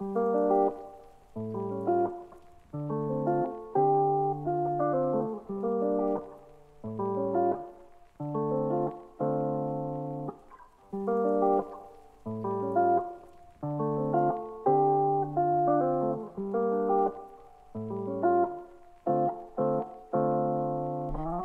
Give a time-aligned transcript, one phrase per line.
[0.00, 0.33] thank you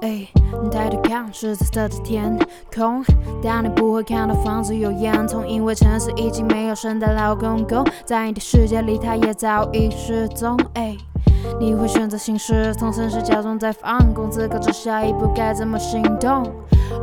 [0.01, 0.25] 哎，
[0.63, 2.37] 你抬头看，是彩色的天
[2.73, 3.03] 空，
[3.43, 10.57] 但你不会看到房子有烟囱，因为城市已经没有圣诞老公公，在你的世界里，他也早已失踪。
[10.75, 10.95] 哎，
[11.59, 16.49] 你会选择行事从城市假装在放空，思考着下一步该怎么行动，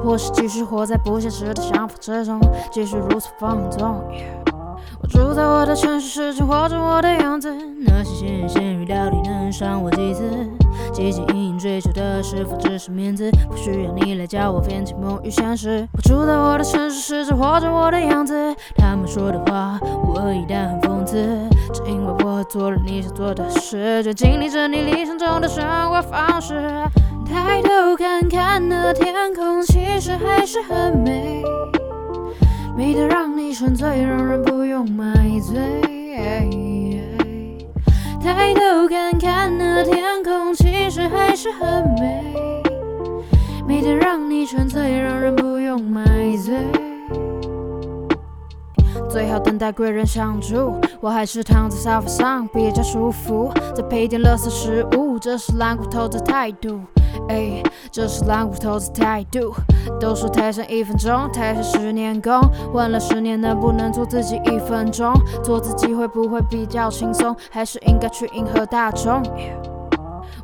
[0.02, 2.41] 或是继续活在不现实的想法之中，
[2.72, 4.02] 继续如此放纵。
[5.02, 7.55] 我住在我的城市，时间活着我的样子，
[7.86, 10.48] 那些闲言闲语到底能伤我几次？
[10.96, 13.30] 汲汲营营追求的是否只是面子？
[13.50, 15.86] 不需要你来教我分清梦与现实。
[15.92, 21.16] 我住在我的城市，试着活着我的样子，他们说的话无恶意但很讽刺，
[21.74, 26.55] 只因为我做了你想做的事，就经历着你理想中的生活方式。
[27.27, 31.42] 抬头看看那天空，其实还是很美。
[32.74, 35.61] 美得让你沉醉，让人不用买醉。
[38.22, 38.61] 抬头，
[41.08, 42.62] 还是很美。
[43.66, 46.04] 美得让你沉醉，让人不用买
[46.36, 46.54] 醉。
[49.08, 56.80] 最好等待贵人相助，我还是躺在沙发上比较舒服，再配点垃圾食物，这是懒骨头的态度。
[57.28, 59.54] 哎，这是懒骨头的态度。
[59.98, 62.32] 都说台上一分钟，台下十年功。
[62.74, 65.12] 问了十年，能不能做自己一分钟？
[65.42, 67.34] 做自己会不会比较轻松？
[67.50, 69.22] 还是应该去迎合大众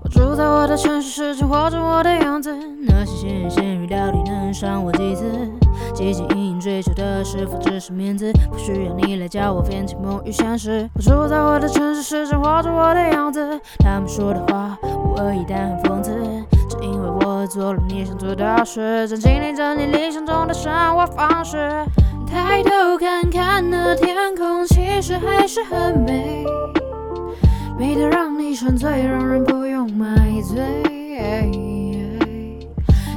[0.02, 2.52] 我住在我的城市，时间活着我的样子。
[2.88, 5.24] 那些闲言闲语到底能伤我几次？
[5.94, 8.32] 汲汲营营追求的是否只是面子？
[8.50, 10.88] 不需要你来教我分清梦与现实。
[10.94, 13.60] 我住在我的城市，时间活着我的样子。
[13.78, 16.12] 他们说的话无恶意，但很讽刺。
[16.68, 21.56] 只因为我做了你想做的事，正经历着你理想中的生活方式。
[22.26, 26.44] 抬头看看那天空，其实还是很美，
[27.82, 30.56] 美得让你沉醉，让人不用买醉。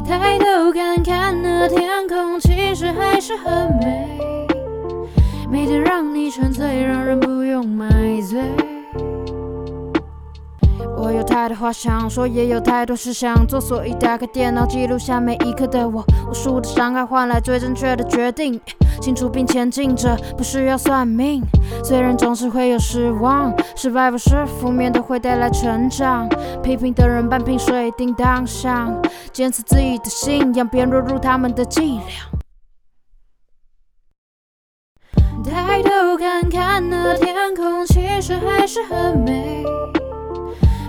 [0.07, 4.47] 抬头看看那天空，其实还是很美，
[5.51, 7.87] 美得让你沉醉，让人不用买
[8.21, 8.41] 醉。
[11.35, 16.01] 太多话想说，也有太多事想做，所以打开电脑记录下每一刻的我。
[16.29, 18.57] 无数的伤害换来最正确的决定，
[19.01, 21.43] 清楚并前进着，不需要算命。
[21.83, 26.25] 虽然总是会有失望，失败不是负面的，会带来成长。
[26.63, 28.97] 批评的人半瓶水叮当响，
[29.33, 32.05] 坚持自己的信仰，别落入他们的伎俩。
[35.43, 39.65] 抬头看看那天空，其实还是很美。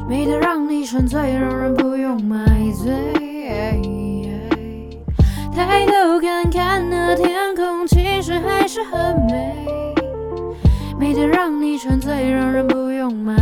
[0.08, 2.38] 美得让你沉醉，让人不用买
[2.72, 2.92] 醉。
[5.52, 9.54] 抬头看看那天空，其实还是很美。
[10.98, 13.35] 美得让你沉醉，让人不用买。